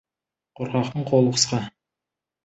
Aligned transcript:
Қорқақтың 0.59 1.05
қолы 1.11 1.33
қысқа. 1.35 1.59